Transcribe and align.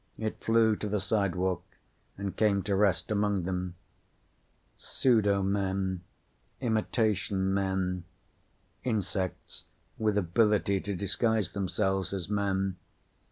It 0.17 0.43
flew 0.43 0.75
to 0.77 0.89
the 0.89 0.99
sidewalk 0.99 1.61
and 2.17 2.35
came 2.35 2.63
to 2.63 2.75
rest 2.75 3.11
among 3.11 3.43
them. 3.43 3.75
Pseudo 4.75 5.43
men. 5.43 6.01
Imitation 6.59 7.53
men. 7.53 8.05
Insects 8.83 9.65
with 9.99 10.17
ability 10.17 10.79
to 10.81 10.95
disguise 10.95 11.51
themselves 11.51 12.13
as 12.13 12.29
men. 12.29 12.77